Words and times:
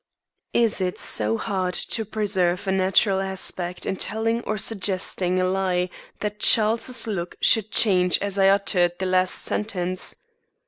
Is 0.55 0.81
it 0.81 0.97
so 0.97 1.37
hard 1.37 1.75
to 1.75 2.05
preserve 2.05 2.65
a 2.65 2.71
natural 2.71 3.21
aspect 3.21 3.85
in 3.85 3.97
telling 3.97 4.41
or 4.45 4.57
suggesting 4.57 5.39
a 5.39 5.47
lie 5.47 5.91
that 6.21 6.39
Charles's 6.39 7.05
look 7.05 7.35
should 7.39 7.69
change 7.69 8.17
as 8.17 8.39
I 8.39 8.47
uttered 8.47 8.97
the 8.97 9.05
last 9.05 9.35
sentence? 9.35 10.15